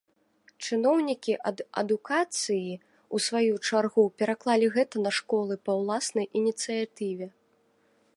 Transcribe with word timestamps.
Чыноўнікі 0.67 1.33
ад 1.49 1.57
адукацыі, 1.81 2.71
у 3.17 3.21
сваю 3.25 3.53
чаргу, 3.67 4.03
пераклалі 4.23 4.71
гэта 4.79 4.95
на 5.05 5.11
школы 5.19 5.53
па 5.69 5.77
уласнай 5.83 6.27
ініцыятыве. 6.41 7.27